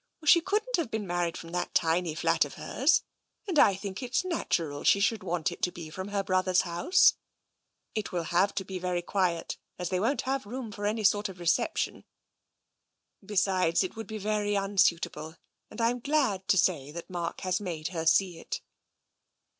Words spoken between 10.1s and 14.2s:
have room for any sort of recep tion. Besides, it would be